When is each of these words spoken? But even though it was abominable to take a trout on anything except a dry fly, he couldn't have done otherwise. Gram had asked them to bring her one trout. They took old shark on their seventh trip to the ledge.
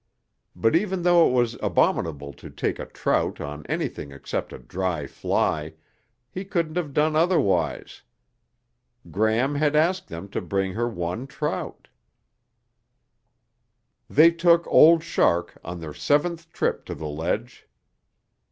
But 0.55 0.75
even 0.75 1.03
though 1.03 1.27
it 1.29 1.31
was 1.31 1.59
abominable 1.61 2.33
to 2.33 2.49
take 2.49 2.79
a 2.79 2.87
trout 2.87 3.39
on 3.39 3.63
anything 3.67 4.11
except 4.11 4.51
a 4.51 4.57
dry 4.57 5.05
fly, 5.05 5.75
he 6.31 6.43
couldn't 6.43 6.75
have 6.75 6.91
done 6.91 7.15
otherwise. 7.15 8.01
Gram 9.11 9.53
had 9.53 9.75
asked 9.75 10.07
them 10.07 10.27
to 10.29 10.41
bring 10.41 10.73
her 10.73 10.89
one 10.89 11.27
trout. 11.27 11.87
They 14.09 14.31
took 14.31 14.65
old 14.65 15.03
shark 15.03 15.59
on 15.63 15.79
their 15.79 15.93
seventh 15.93 16.51
trip 16.51 16.83
to 16.85 16.95
the 16.95 17.05
ledge. 17.07 17.67